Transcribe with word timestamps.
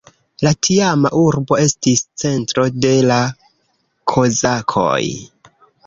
La 0.45 0.51
tiama 0.67 1.11
urbo 1.23 1.59
estis 1.67 2.03
centro 2.23 2.67
de 2.87 2.95
la 3.13 3.21
kozakoj. 4.15 5.03